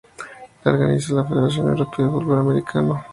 Lo 0.63 0.71
organiza 0.71 1.13
la 1.13 1.23
Federación 1.25 1.67
Europea 1.67 2.07
de 2.07 2.11
Fútbol 2.13 2.39
Americano. 2.39 3.05